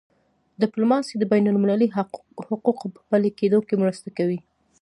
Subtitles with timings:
[0.61, 1.87] ډیپلوماسي د بینالمللي
[2.49, 4.39] حقوقو په پلي کېدو کي مرسته کوي.